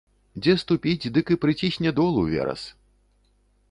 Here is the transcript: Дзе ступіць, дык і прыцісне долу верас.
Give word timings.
Дзе 0.43 0.55
ступіць, 0.63 1.11
дык 1.19 1.25
і 1.37 1.39
прыцісне 1.45 1.95
долу 2.03 2.21
верас. 2.35 2.61